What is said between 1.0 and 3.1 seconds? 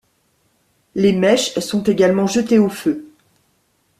mèches sont également jetées au feu.